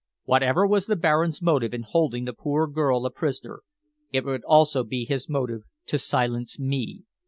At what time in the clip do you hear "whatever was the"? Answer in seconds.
0.23-0.95